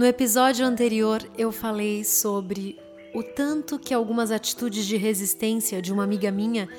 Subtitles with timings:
[0.00, 2.78] No episódio anterior, eu falei sobre
[3.14, 6.70] o tanto que algumas atitudes de resistência de uma amiga minha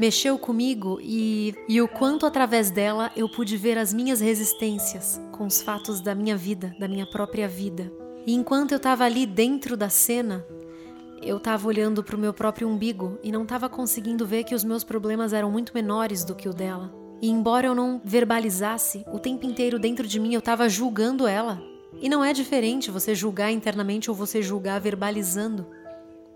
[0.00, 5.44] mexeu comigo e, e o quanto através dela eu pude ver as minhas resistências com
[5.44, 7.92] os fatos da minha vida, da minha própria vida.
[8.26, 10.42] E enquanto eu estava ali dentro da cena,
[11.20, 14.64] eu estava olhando para o meu próprio umbigo e não estava conseguindo ver que os
[14.64, 16.90] meus problemas eram muito menores do que o dela.
[17.20, 21.70] E embora eu não verbalizasse, o tempo inteiro dentro de mim eu estava julgando ela.
[22.02, 25.64] E não é diferente você julgar internamente ou você julgar verbalizando.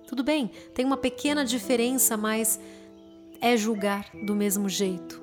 [0.06, 2.60] Tudo bem, tem uma pequena diferença, mas
[3.40, 5.20] é julgar do mesmo jeito.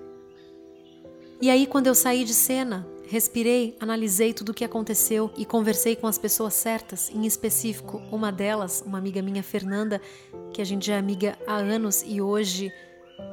[1.41, 5.95] E aí, quando eu saí de cena, respirei, analisei tudo o que aconteceu e conversei
[5.95, 10.01] com as pessoas certas, em específico, uma delas, uma amiga minha, Fernanda,
[10.53, 12.69] que a gente é amiga há anos e hoje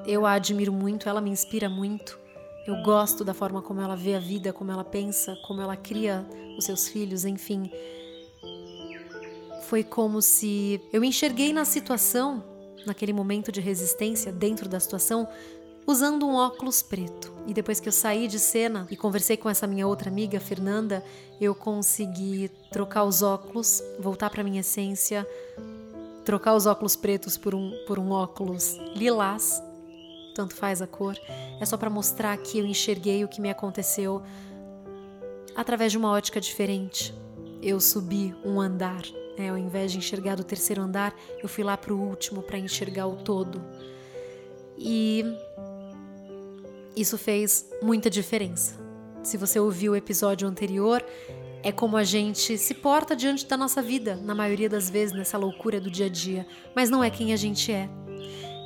[0.06, 2.19] eu a admiro muito, ela me inspira muito.
[2.66, 6.26] Eu gosto da forma como ela vê a vida, como ela pensa, como ela cria
[6.58, 7.70] os seus filhos, enfim.
[9.64, 12.44] Foi como se eu enxerguei na situação
[12.86, 15.28] naquele momento de resistência dentro da situação,
[15.86, 17.32] usando um óculos preto.
[17.46, 21.04] E depois que eu saí de cena e conversei com essa minha outra amiga, Fernanda,
[21.40, 25.26] eu consegui trocar os óculos, voltar para minha essência,
[26.24, 29.62] trocar os óculos pretos por um, por um óculos lilás,
[30.40, 31.18] tanto faz a cor,
[31.60, 34.22] é só para mostrar que eu enxerguei o que me aconteceu
[35.54, 37.14] através de uma ótica diferente.
[37.62, 39.02] Eu subi um andar
[39.36, 42.58] é, ao invés de enxergar do terceiro andar, eu fui lá para o último para
[42.58, 43.62] enxergar o todo.
[44.78, 45.24] E
[46.96, 48.78] isso fez muita diferença.
[49.22, 51.04] Se você ouviu o episódio anterior,
[51.62, 55.36] é como a gente se porta diante da nossa vida, na maioria das vezes nessa
[55.36, 57.88] loucura do dia a dia, mas não é quem a gente é.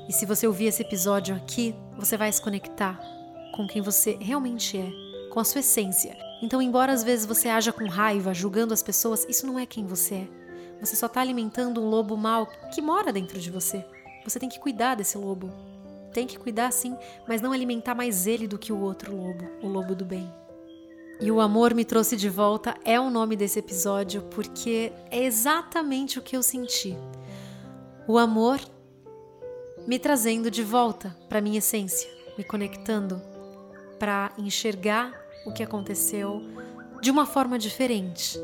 [0.09, 3.01] E se você ouvir esse episódio aqui, você vai se conectar
[3.55, 4.91] com quem você realmente é,
[5.31, 6.17] com a sua essência.
[6.43, 9.87] Então, embora às vezes você haja com raiva, julgando as pessoas, isso não é quem
[9.87, 10.29] você é.
[10.81, 13.85] Você só está alimentando um lobo mau que mora dentro de você.
[14.25, 15.51] Você tem que cuidar desse lobo.
[16.13, 16.97] Tem que cuidar sim,
[17.27, 20.31] mas não alimentar mais ele do que o outro lobo, o lobo do bem.
[21.21, 26.19] E o amor me trouxe de volta é o nome desse episódio porque é exatamente
[26.19, 26.97] o que eu senti.
[28.07, 28.61] O amor
[29.87, 32.09] me trazendo de volta para minha essência,
[32.39, 33.21] me conectando
[33.99, 35.13] para enxergar
[35.47, 36.43] o que aconteceu
[37.03, 38.39] de uma forma diferente,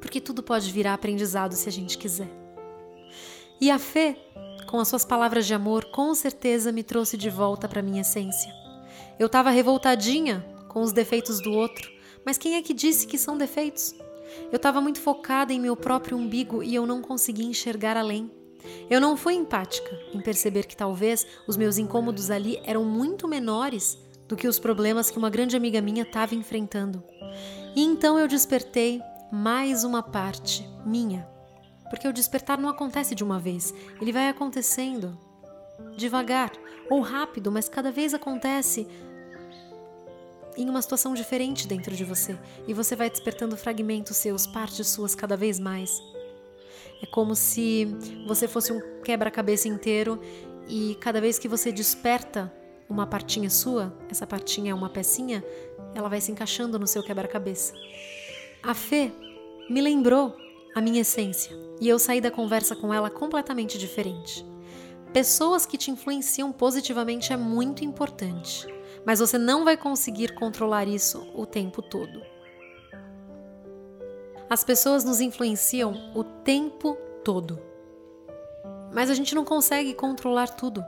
[0.00, 2.30] porque tudo pode virar aprendizado se a gente quiser.
[3.60, 4.16] E a fé,
[4.68, 8.52] com as suas palavras de amor, com certeza me trouxe de volta para minha essência.
[9.18, 11.90] Eu estava revoltadinha com os defeitos do outro,
[12.24, 13.94] mas quem é que disse que são defeitos?
[14.50, 18.30] Eu estava muito focada em meu próprio umbigo e eu não conseguia enxergar além.
[18.88, 23.98] Eu não fui empática em perceber que talvez os meus incômodos ali eram muito menores
[24.28, 27.02] do que os problemas que uma grande amiga minha estava enfrentando.
[27.74, 31.28] E então eu despertei mais uma parte minha.
[31.90, 35.18] Porque o despertar não acontece de uma vez, ele vai acontecendo
[35.96, 36.50] devagar
[36.90, 38.86] ou rápido, mas cada vez acontece
[40.56, 45.14] em uma situação diferente dentro de você e você vai despertando fragmentos seus, partes suas
[45.14, 46.00] cada vez mais.
[47.04, 47.84] É como se
[48.26, 50.18] você fosse um quebra-cabeça inteiro
[50.66, 52.50] e cada vez que você desperta
[52.88, 55.44] uma partinha sua, essa partinha é uma pecinha,
[55.94, 57.74] ela vai se encaixando no seu quebra-cabeça.
[58.62, 59.12] A fé
[59.68, 60.34] me lembrou
[60.74, 64.42] a minha essência e eu saí da conversa com ela completamente diferente.
[65.12, 68.66] Pessoas que te influenciam positivamente é muito importante,
[69.04, 72.33] mas você não vai conseguir controlar isso o tempo todo.
[74.54, 77.58] As pessoas nos influenciam o tempo todo,
[78.92, 80.84] mas a gente não consegue controlar tudo.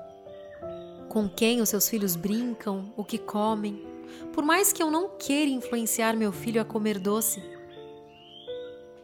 [1.09, 3.85] Com quem os seus filhos brincam, o que comem.
[4.33, 7.43] Por mais que eu não queira influenciar meu filho a comer doce,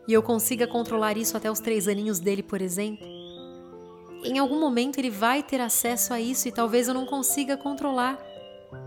[0.07, 3.05] e eu consiga controlar isso até os três aninhos dele, por exemplo,
[4.23, 8.17] em algum momento ele vai ter acesso a isso e talvez eu não consiga controlar.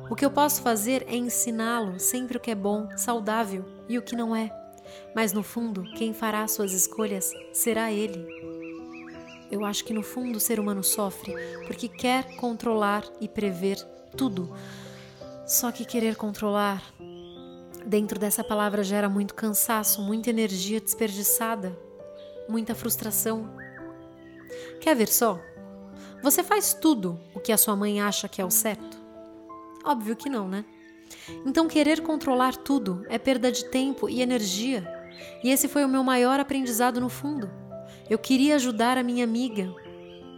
[0.09, 4.02] O que eu posso fazer é ensiná-lo sempre o que é bom, saudável e o
[4.02, 4.64] que não é.
[5.16, 8.26] Mas no fundo, quem fará suas escolhas será ele.
[9.52, 11.34] Eu acho que no fundo o ser humano sofre
[11.67, 13.78] porque quer controlar e prever
[14.17, 14.53] tudo.
[15.46, 16.82] Só que querer controlar
[17.85, 21.78] Dentro dessa palavra gera muito cansaço, muita energia desperdiçada,
[22.49, 23.47] muita frustração.
[24.82, 25.40] Quer ver só?
[26.23, 28.97] Você faz tudo o que a sua mãe acha que é o certo?
[29.84, 30.66] Óbvio que não, né?
[31.46, 34.87] Então, querer controlar tudo é perda de tempo e energia.
[35.43, 37.49] E esse foi o meu maior aprendizado no fundo.
[38.09, 39.73] Eu queria ajudar a minha amiga,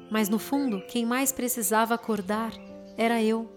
[0.10, 2.54] mas no fundo, quem mais precisava acordar
[2.98, 3.50] era eu.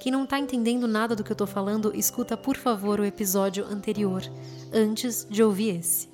[0.00, 3.64] Quem não tá entendendo nada do que eu tô falando, escuta por favor o episódio
[3.64, 4.22] anterior,
[4.72, 6.08] antes de ouvir esse.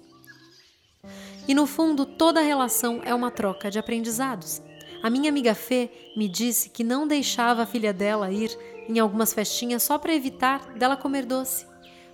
[1.46, 4.62] E no fundo, toda relação é uma troca de aprendizados.
[5.02, 8.56] A minha amiga Fê me disse que não deixava a filha dela ir
[8.88, 11.66] em algumas festinhas só para evitar dela comer doce,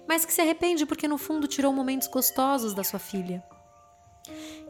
[0.08, 3.42] mas que se arrepende porque no fundo tirou momentos gostosos da sua filha.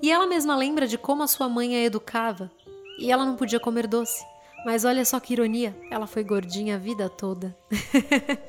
[0.03, 2.51] E ela mesma lembra de como a sua mãe a educava,
[2.99, 4.25] e ela não podia comer doce.
[4.65, 7.57] Mas olha só que ironia, ela foi gordinha a vida toda.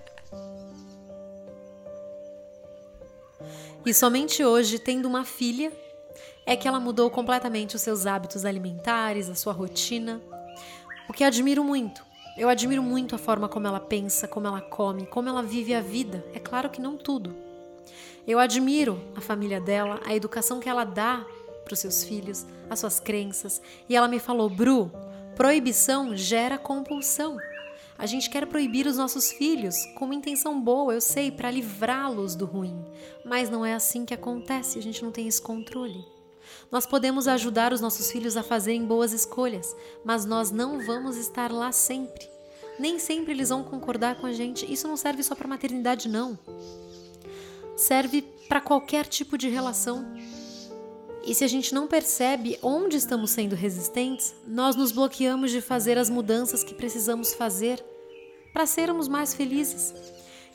[3.85, 5.71] e somente hoje, tendo uma filha,
[6.45, 10.21] é que ela mudou completamente os seus hábitos alimentares, a sua rotina.
[11.09, 12.10] O que admiro muito.
[12.37, 15.81] Eu admiro muito a forma como ela pensa, como ela come, como ela vive a
[15.81, 16.25] vida.
[16.33, 17.35] É claro que não tudo.
[18.25, 21.25] Eu admiro a família dela, a educação que ela dá
[21.65, 23.61] para os seus filhos, as suas crenças.
[23.89, 24.91] E ela me falou: Bru,
[25.35, 27.37] proibição gera compulsão.
[27.97, 32.35] A gente quer proibir os nossos filhos com uma intenção boa, eu sei, para livrá-los
[32.35, 32.83] do ruim.
[33.23, 36.03] Mas não é assim que acontece, a gente não tem esse controle.
[36.71, 41.51] Nós podemos ajudar os nossos filhos a fazerem boas escolhas, mas nós não vamos estar
[41.51, 42.29] lá sempre.
[42.79, 44.71] Nem sempre eles vão concordar com a gente.
[44.71, 46.37] Isso não serve só para maternidade, não.
[47.75, 50.05] Serve para qualquer tipo de relação.
[51.23, 55.97] E se a gente não percebe onde estamos sendo resistentes, nós nos bloqueamos de fazer
[55.97, 57.83] as mudanças que precisamos fazer
[58.51, 59.93] para sermos mais felizes.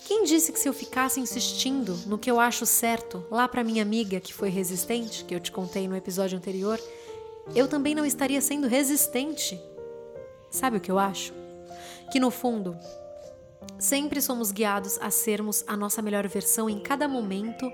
[0.04, 3.82] Quem disse que se eu ficasse insistindo no que eu acho certo lá para minha
[3.82, 6.80] amiga que foi resistente, que eu te contei no episódio anterior,
[7.54, 9.60] eu também não estaria sendo resistente?
[10.50, 11.32] Sabe o que eu acho?
[12.12, 12.76] Que no fundo,
[13.78, 17.70] sempre somos guiados a sermos a nossa melhor versão em cada momento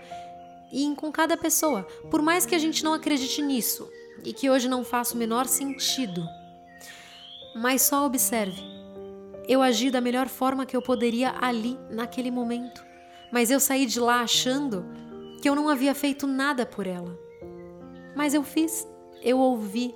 [0.73, 3.89] e com cada pessoa, por mais que a gente não acredite nisso
[4.25, 6.27] e que hoje não faça o menor sentido.
[7.55, 8.72] Mas só observe.
[9.52, 12.82] Eu agi da melhor forma que eu poderia ali, naquele momento.
[13.31, 14.82] Mas eu saí de lá achando
[15.43, 17.19] que eu não havia feito nada por ela.
[18.16, 18.88] Mas eu fiz,
[19.20, 19.94] eu ouvi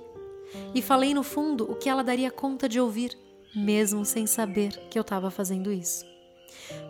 [0.75, 3.17] e falei no fundo o que ela daria conta de ouvir,
[3.55, 6.05] mesmo sem saber que eu estava fazendo isso.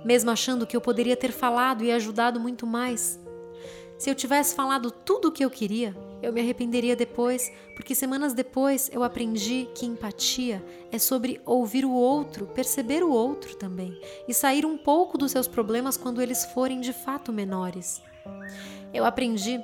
[0.04, 3.18] Mesmo achando que eu poderia ter falado e ajudado muito mais,
[3.98, 8.34] se eu tivesse falado tudo o que eu queria, eu me arrependeria depois, porque semanas
[8.34, 14.34] depois eu aprendi que empatia é sobre ouvir o outro, perceber o outro também e
[14.34, 18.02] sair um pouco dos seus problemas quando eles forem de fato menores.
[18.94, 19.60] Eu aprendi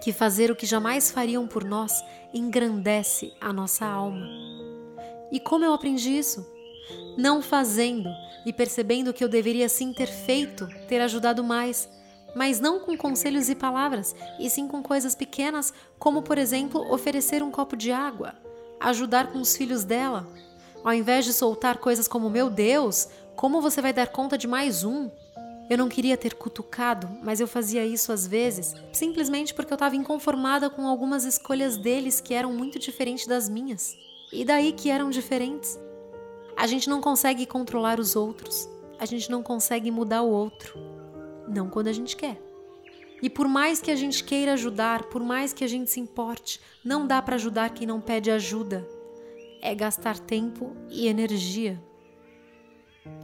[0.00, 1.92] que fazer o que jamais fariam por nós
[2.32, 4.26] engrandece a nossa alma.
[5.32, 6.46] E como eu aprendi isso?
[7.16, 8.08] Não fazendo
[8.46, 11.88] e percebendo que eu deveria sim ter feito, ter ajudado mais
[12.38, 17.42] mas não com conselhos e palavras, e sim com coisas pequenas, como, por exemplo, oferecer
[17.42, 18.32] um copo de água,
[18.78, 20.24] ajudar com os filhos dela.
[20.84, 24.84] Ao invés de soltar coisas como: Meu Deus, como você vai dar conta de mais
[24.84, 25.10] um?
[25.68, 29.96] Eu não queria ter cutucado, mas eu fazia isso às vezes, simplesmente porque eu estava
[29.96, 33.96] inconformada com algumas escolhas deles que eram muito diferentes das minhas.
[34.32, 35.76] E daí que eram diferentes.
[36.56, 40.97] A gente não consegue controlar os outros, a gente não consegue mudar o outro
[41.48, 42.40] não quando a gente quer.
[43.20, 46.60] E por mais que a gente queira ajudar, por mais que a gente se importe,
[46.84, 48.86] não dá para ajudar quem não pede ajuda.
[49.60, 51.82] É gastar tempo e energia.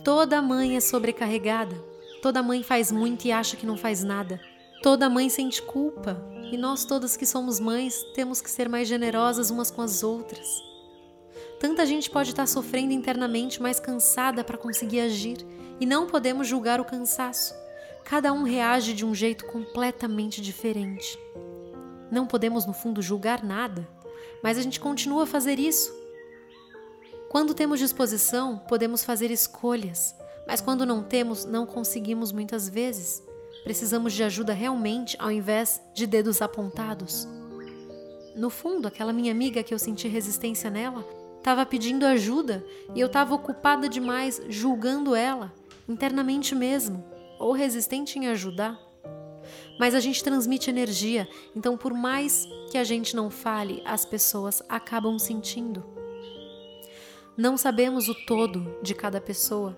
[0.02, 1.76] Toda mãe é sobrecarregada.
[2.20, 4.40] Toda mãe faz muito e acha que não faz nada.
[4.82, 6.20] Toda mãe sente culpa.
[6.50, 10.46] E nós todas que somos mães temos que ser mais generosas umas com as outras.
[11.60, 15.38] Tanta gente pode estar sofrendo internamente, mais cansada para conseguir agir,
[15.80, 17.54] e não podemos julgar o cansaço.
[18.04, 21.18] Cada um reage de um jeito completamente diferente.
[22.10, 23.88] Não podemos, no fundo, julgar nada,
[24.42, 25.90] mas a gente continua a fazer isso.
[27.30, 30.14] Quando temos disposição, podemos fazer escolhas,
[30.46, 33.22] mas quando não temos, não conseguimos muitas vezes.
[33.64, 37.26] Precisamos de ajuda realmente ao invés de dedos apontados.
[38.36, 41.04] No fundo, aquela minha amiga que eu senti resistência nela
[41.38, 45.52] estava pedindo ajuda e eu estava ocupada demais julgando ela,
[45.88, 48.78] internamente mesmo ou resistente em ajudar.
[49.78, 54.62] Mas a gente transmite energia, então por mais que a gente não fale, as pessoas
[54.68, 55.84] acabam sentindo.
[57.36, 59.76] Não sabemos o todo de cada pessoa.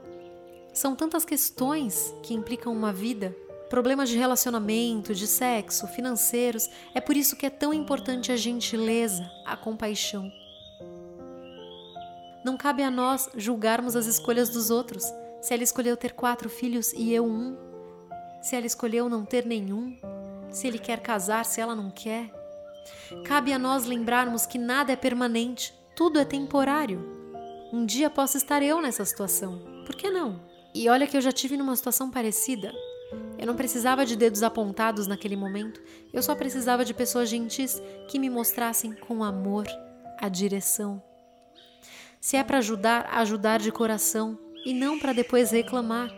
[0.73, 3.35] São tantas questões que implicam uma vida,
[3.71, 6.69] problemas de relacionamento, de sexo, financeiros.
[6.95, 10.31] É por isso que é tão importante a gentileza, a compaixão.
[12.45, 15.05] Não cabe a nós julgarmos as escolhas dos outros
[15.47, 17.57] se ela escolheu ter quatro filhos e eu um,
[18.43, 19.97] se ela escolheu não ter nenhum,
[20.51, 22.33] se ele quer casar, se ela não quer.
[23.25, 26.99] Cabe a nós lembrarmos que nada é permanente, tudo é temporário.
[27.73, 29.63] um dia possa estar eu nessa situação.
[29.87, 30.43] Por que não?
[30.75, 32.73] E olha que eu já tive numa situação parecida.
[33.39, 35.81] Eu não precisava de dedos apontados naquele momento,
[36.13, 39.65] eu só precisava de pessoas gentis que me mostrassem com amor
[40.21, 41.01] a direção.
[42.21, 46.11] Se é para ajudar, ajudar de coração e não para depois reclamar.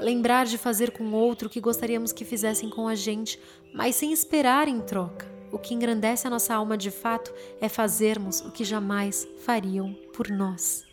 [0.00, 3.40] Lembrar de fazer com outro o que gostaríamos que fizessem com a gente,
[3.72, 5.24] mas sem esperar em troca.
[5.52, 10.28] O que engrandece a nossa alma de fato é fazermos o que jamais fariam por
[10.28, 10.84] nós.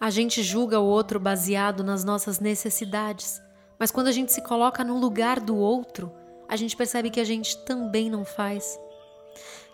[0.00, 3.42] A gente julga o outro baseado nas nossas necessidades,
[3.78, 6.10] mas quando a gente se coloca no lugar do outro,
[6.48, 8.78] a gente percebe que a gente também não faz.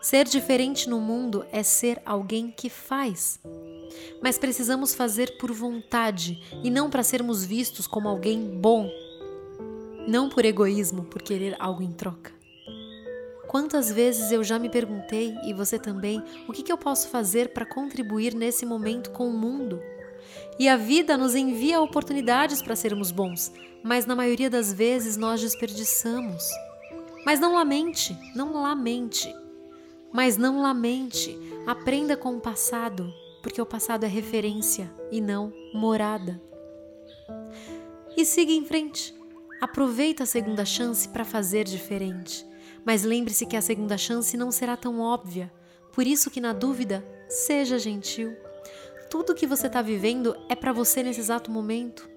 [0.01, 3.41] Ser diferente no mundo é ser alguém que faz.
[4.23, 8.89] Mas precisamos fazer por vontade e não para sermos vistos como alguém bom.
[10.07, 12.33] Não por egoísmo, por querer algo em troca.
[13.49, 17.53] Quantas vezes eu já me perguntei, e você também, o que, que eu posso fazer
[17.53, 19.81] para contribuir nesse momento com o mundo?
[20.59, 23.51] E a vida nos envia oportunidades para sermos bons,
[23.83, 26.45] mas na maioria das vezes nós desperdiçamos.
[27.25, 29.35] Mas não lamente, não lamente.
[30.13, 31.39] Mas não lamente.
[31.67, 33.13] Aprenda com o passado,
[33.43, 36.41] porque o passado é referência e não morada.
[38.17, 39.15] E siga em frente.
[39.61, 42.47] Aproveita a segunda chance para fazer diferente.
[42.85, 45.53] Mas lembre-se que a segunda chance não será tão óbvia.
[45.93, 48.37] Por isso que na dúvida, seja gentil.
[49.11, 52.09] Tudo que você está vivendo é para você nesse exato momento.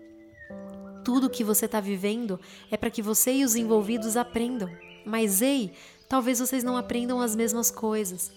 [1.03, 4.69] Tudo que você está vivendo é para que você e os envolvidos aprendam.
[5.05, 5.73] Mas ei,
[6.11, 8.33] talvez vocês não aprendam as mesmas coisas.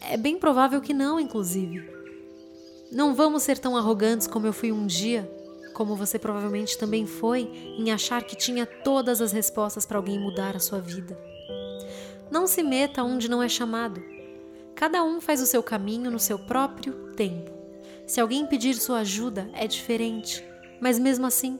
[0.00, 1.90] É bem provável que não, inclusive.
[2.92, 5.28] Não vamos ser tão arrogantes como eu fui um dia,
[5.74, 10.54] como você provavelmente também foi, em achar que tinha todas as respostas para alguém mudar
[10.54, 11.18] a sua vida.
[12.30, 14.00] Não se meta onde não é chamado.
[14.76, 17.50] Cada um faz o seu caminho no seu próprio tempo.
[18.06, 20.44] Se alguém pedir sua ajuda, é diferente.
[20.80, 21.58] Mas mesmo assim,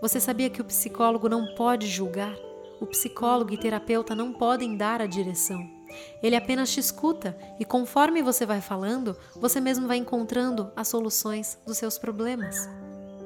[0.00, 2.45] você sabia que o psicólogo não pode julgar?
[2.80, 5.76] O psicólogo e terapeuta não podem dar a direção.
[6.22, 11.58] Ele apenas te escuta e, conforme você vai falando, você mesmo vai encontrando as soluções
[11.66, 12.68] dos seus problemas.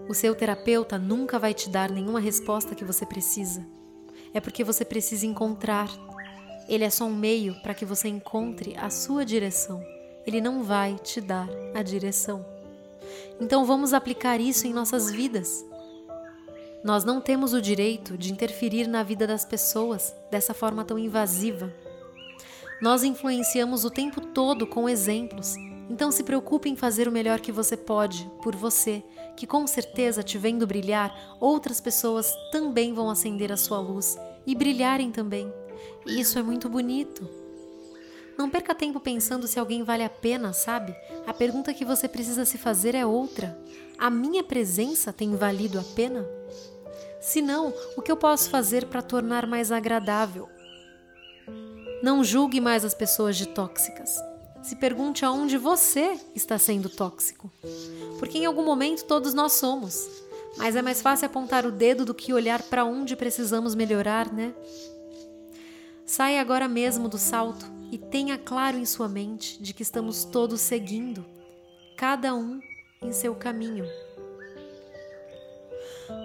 [0.09, 3.67] O seu terapeuta nunca vai te dar nenhuma resposta que você precisa.
[4.33, 5.89] É porque você precisa encontrar.
[6.69, 9.83] Ele é só um meio para que você encontre a sua direção.
[10.27, 12.45] Ele não vai te dar a direção.
[13.41, 15.65] Então vamos aplicar isso em nossas vidas.
[16.83, 21.71] Nós não temos o direito de interferir na vida das pessoas dessa forma tão invasiva.
[22.81, 25.57] Nós influenciamos o tempo todo com exemplos,
[25.91, 29.03] então se preocupe em fazer o melhor que você pode por você,
[29.37, 34.55] que com certeza te vendo brilhar, outras pessoas também vão acender a sua luz e
[34.55, 35.53] brilharem também.
[36.07, 37.29] E isso é muito bonito.
[38.39, 40.97] Não perca tempo pensando se alguém vale a pena, sabe?
[41.27, 43.59] A pergunta que você precisa se fazer é outra.
[43.99, 46.40] A minha presença tem valido a pena?
[47.21, 50.49] Se não, o que eu posso fazer para tornar mais agradável?
[52.03, 54.17] Não julgue mais as pessoas de tóxicas.
[54.63, 57.53] Se pergunte aonde você está sendo tóxico.
[58.19, 60.09] Porque em algum momento todos nós somos.
[60.57, 64.55] Mas é mais fácil apontar o dedo do que olhar para onde precisamos melhorar, né?
[66.07, 70.61] Saia agora mesmo do salto e tenha claro em sua mente de que estamos todos
[70.61, 71.25] seguindo,
[71.97, 72.61] cada um
[73.03, 73.87] em seu caminho.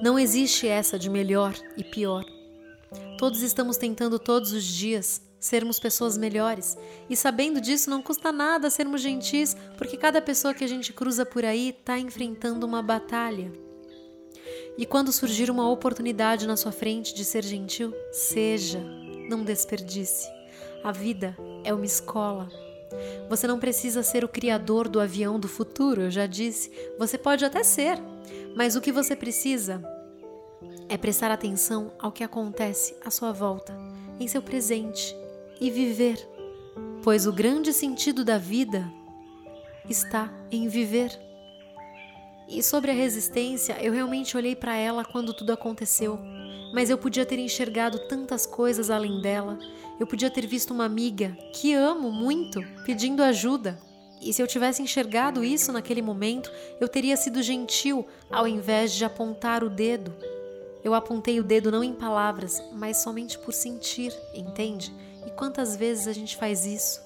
[0.01, 2.25] Não existe essa de melhor e pior.
[3.18, 6.75] Todos estamos tentando todos os dias sermos pessoas melhores
[7.10, 11.25] e sabendo disso não custa nada sermos gentis, porque cada pessoa que a gente cruza
[11.25, 13.51] por aí está enfrentando uma batalha.
[14.77, 18.80] E quando surgir uma oportunidade na sua frente de ser gentil, seja,
[19.30, 20.27] não desperdice.
[20.84, 22.50] A vida é uma escola.
[23.30, 26.72] Você não precisa ser o criador do avião do futuro, eu já disse.
[26.98, 27.98] Você pode até ser,
[28.55, 29.83] mas o que você precisa
[30.88, 33.75] é prestar atenção ao que acontece à sua volta,
[34.19, 35.15] em seu presente
[35.59, 36.17] e viver.
[37.03, 38.89] Pois o grande sentido da vida
[39.89, 41.12] está em viver.
[42.47, 46.19] E sobre a resistência, eu realmente olhei para ela quando tudo aconteceu
[46.75, 49.57] mas eu podia ter enxergado tantas coisas além dela.
[49.97, 53.79] Eu podia ter visto uma amiga que amo muito pedindo ajuda.
[54.22, 59.05] E se eu tivesse enxergado isso naquele momento, eu teria sido gentil ao invés de
[59.05, 60.13] apontar o dedo.
[60.84, 64.93] Eu apontei o dedo não em palavras, mas somente por sentir, entende?
[65.25, 67.01] E quantas vezes a gente faz isso?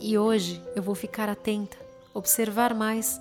[0.00, 1.76] E hoje eu vou ficar atenta,
[2.14, 3.20] observar mais.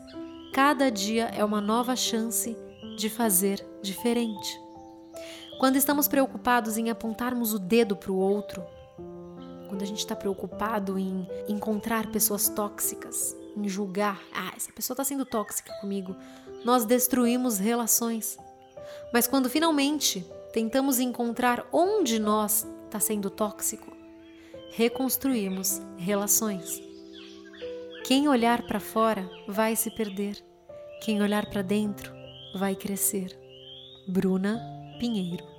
[0.54, 2.56] Cada dia é uma nova chance
[2.98, 4.60] de fazer diferente.
[5.60, 8.64] Quando estamos preocupados em apontarmos o dedo para o outro,
[9.70, 15.04] quando a gente está preocupado em encontrar pessoas tóxicas, em julgar, ah, essa pessoa está
[15.04, 16.16] sendo tóxica comigo,
[16.66, 18.38] nós destruímos relações.
[19.14, 23.96] Mas quando finalmente tentamos encontrar onde nós está sendo tóxico,
[24.72, 26.82] reconstruímos relações.
[28.04, 30.44] Quem olhar para fora vai se perder,
[31.02, 32.12] quem olhar para dentro
[32.56, 33.38] vai crescer.
[34.08, 34.60] Bruna
[35.00, 35.59] Pinheiro